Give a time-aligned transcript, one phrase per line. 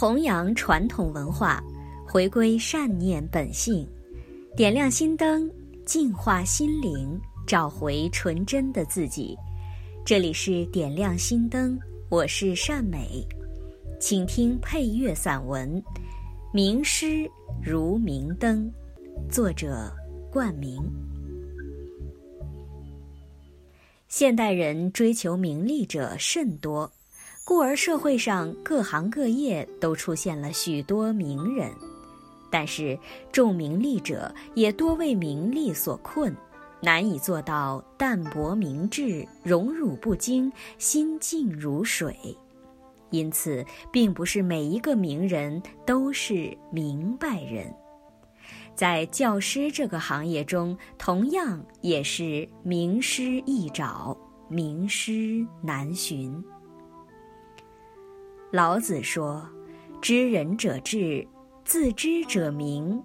[0.00, 1.62] 弘扬传统文化，
[2.08, 3.86] 回归善念本性，
[4.56, 5.46] 点亮心灯，
[5.84, 9.36] 净化心灵，找回纯真的自己。
[10.02, 11.78] 这里是点亮心灯，
[12.08, 13.22] 我是善美，
[14.00, 15.70] 请听配乐散文
[16.50, 17.30] 《名师
[17.62, 18.72] 如明灯》，
[19.30, 19.94] 作者
[20.32, 20.82] 冠名。
[24.08, 26.90] 现代人追求名利者甚多。
[27.50, 31.68] 故而社会上各行各业都出现了许多名人，
[32.48, 32.96] 但是
[33.32, 36.32] 重名利者也多为名利所困，
[36.80, 42.16] 难以做到淡泊明志、荣辱不惊、心静如水。
[43.10, 47.66] 因此，并不是每一个名人都是明白人。
[48.76, 54.16] 在教师这个行业中，同样也是名师易找，
[54.48, 56.40] 名师难寻。
[58.52, 59.48] 老子说
[60.02, 61.24] ：“知人者智，
[61.64, 63.00] 自知者明。”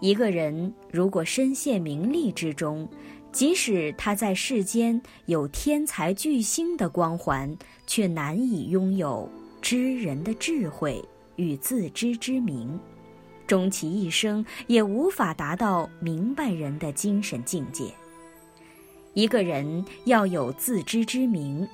[0.00, 2.88] 一个人如果深陷名利之中，
[3.30, 7.54] 即使他在世间有天才巨星的光环，
[7.86, 9.28] 却难以拥有
[9.60, 11.04] 知人的智慧
[11.36, 12.80] 与自知之明，
[13.46, 17.92] 终其一生也无法达到明白人的精神境界。
[19.12, 21.68] 一个人要有自知之明。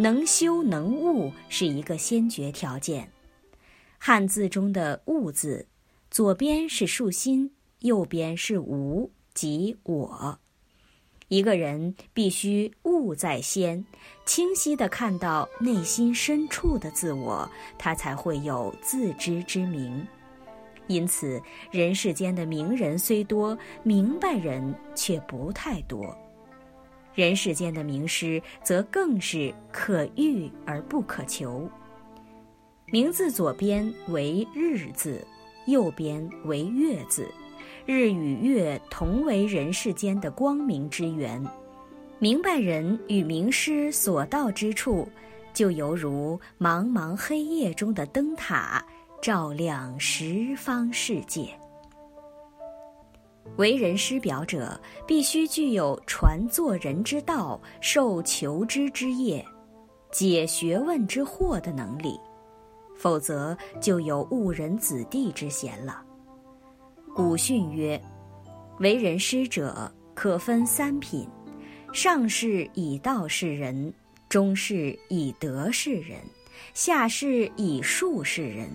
[0.00, 3.10] 能修能悟是一个先决条件。
[3.98, 5.66] 汉字中的“悟”字，
[6.08, 10.38] 左边是竖心，右边是“无”，即我。
[11.26, 13.84] 一个人必须悟在先，
[14.24, 20.06] 清晰地看到内心深处的自我，他才会有自知之明。
[20.86, 26.16] 因此，人世间的名人虽多，明白人却不太多。
[27.18, 31.68] 人世间的名师，则更是可遇而不可求。
[32.92, 35.26] 名字左边为“日”字，
[35.66, 37.28] 右边为“月”字，
[37.84, 41.44] 日与月同为人世间的光明之源。
[42.20, 45.08] 明白人与名师所到之处，
[45.52, 48.80] 就犹如茫茫黑夜中的灯塔，
[49.20, 51.48] 照亮十方世界。
[53.56, 59.44] 为人师表者，必须具有传做人之道、授求知之业、
[60.12, 62.18] 解学问之惑的能力，
[62.96, 66.02] 否则就有误人子弟之嫌了。
[67.14, 68.00] 古训曰
[68.78, 71.28] ：“为人师者，可分三品：
[71.92, 73.92] 上士以道示人，
[74.28, 76.20] 中士以德示人，
[76.74, 78.70] 下士以术示人。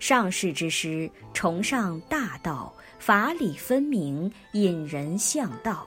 [0.00, 5.86] 上士之师，崇尚大道。”法理分明，引人向道，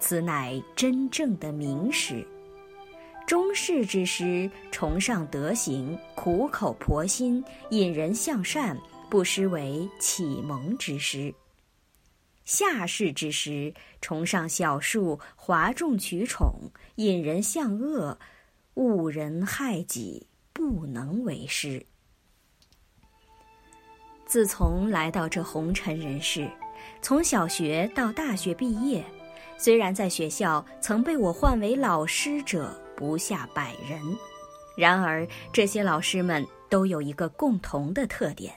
[0.00, 2.26] 此乃真正的名师。
[3.28, 8.76] 中士之师崇尚德行，苦口婆心，引人向善，
[9.08, 11.32] 不失为启蒙之师。
[12.44, 16.52] 下士之师崇尚小术，哗众取宠，
[16.96, 18.18] 引人向恶，
[18.74, 21.86] 误人害己，不能为师。
[24.28, 26.46] 自从来到这红尘人世，
[27.00, 29.02] 从小学到大学毕业，
[29.56, 33.98] 虽然在学校曾被我唤为老师者不下百人，
[34.76, 38.52] 然而这些老师们都有一个共同的特点，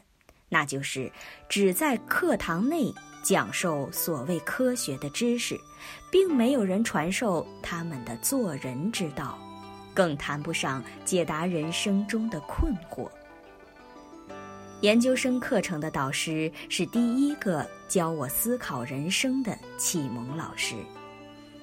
[0.50, 1.09] 那就是
[1.48, 2.94] 只在课堂内
[3.24, 5.58] 讲授所谓科学的知识，
[6.12, 9.40] 并没有人传授他们的做人之道，
[9.94, 13.09] 更谈不上解答人生中的困惑。
[14.81, 20.75] 研究生课程的导师是第一个教我思考人生的启蒙老师。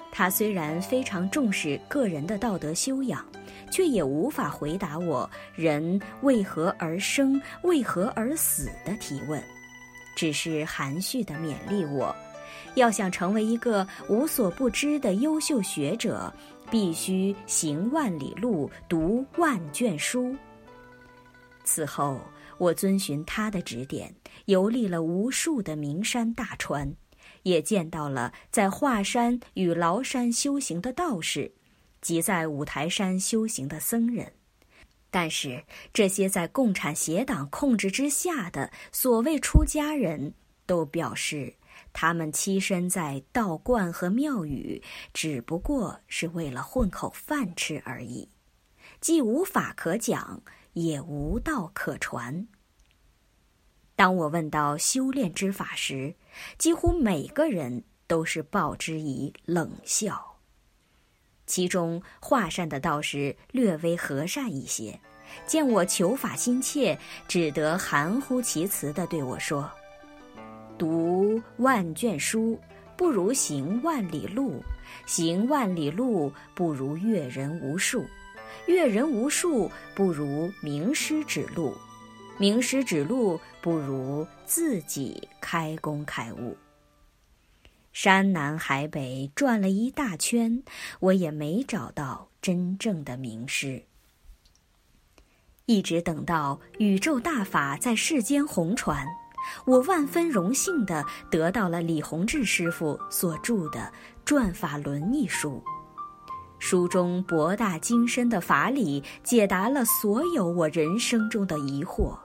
[0.09, 3.23] 他虽然非常重视个人的道德修养，
[3.71, 9.43] 却也无法回答我“人为何而生，为何而死”的提问，
[10.15, 12.15] 只是含蓄地勉励我：
[12.75, 16.33] 要想成为一个无所不知的优秀学者，
[16.71, 20.33] 必须行万里路，读万卷书。
[21.69, 22.19] 此后。
[22.57, 24.13] 我遵循他的指点，
[24.45, 26.93] 游历了无数的名山大川，
[27.43, 31.49] 也见到了在华山与崂山修行的道士，
[32.01, 34.29] 及在五台山修行的僧人。
[35.09, 35.63] 但是，
[35.93, 40.33] 这些在共产邪党控制之下的所谓出家人
[40.65, 41.53] 都表示，
[41.93, 44.83] 他们栖身在道观和庙宇，
[45.13, 48.27] 只不过是为了混口饭吃而已，
[48.99, 50.43] 既无法可讲。
[50.79, 52.47] 也无道可传。
[53.95, 56.15] 当我问到修炼之法时，
[56.57, 60.25] 几乎每个人都是报之以冷笑。
[61.45, 64.97] 其中华山的道士略微和善一些，
[65.45, 66.97] 见我求法心切，
[67.27, 69.69] 只得含糊其辞地对我说
[70.79, 72.57] ：“读万卷书，
[72.95, 74.61] 不如行万里路；
[75.05, 78.05] 行万里路，不如阅人无数；
[78.69, 81.73] 阅人无数，不如名师指路；
[82.37, 86.55] 名师指路，不如自己开工开悟。”
[87.91, 90.61] 山南海北转了一大圈，
[90.99, 93.85] 我也没找到真正的名师。
[95.65, 99.03] 一直等到宇宙大法在世间红传，
[99.65, 103.79] 我万分荣幸地得到了李洪志师傅所著的
[104.23, 105.59] 《转法轮》一书。
[106.59, 112.17] 书中博大精深的法理，解答了所有我人生中的疑惑。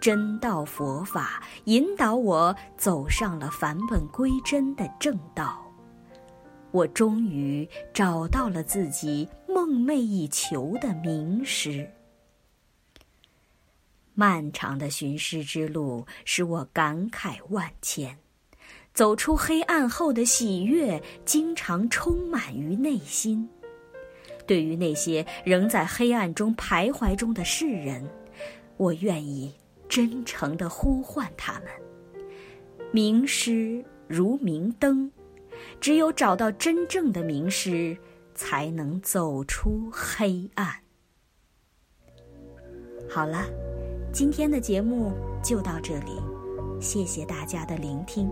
[0.00, 5.62] 真道佛法引导我走上了返本归真的正道，
[6.70, 11.86] 我终于找到了自己梦寐以求的名师。
[14.14, 18.18] 漫长的寻师之路使我感慨万千，
[18.94, 23.48] 走出黑暗后的喜悦经常充满于内心。
[24.46, 28.04] 对于那些仍在黑暗中徘徊中的世人，
[28.76, 29.54] 我愿意
[29.88, 31.68] 真诚地呼唤他们：
[32.92, 35.10] 名师如明灯，
[35.80, 37.96] 只有找到真正的名师，
[38.34, 40.74] 才能走出黑暗。
[43.08, 43.46] 好了。
[44.12, 46.20] 今天的节目就到这里，
[46.80, 48.28] 谢谢大家的聆听。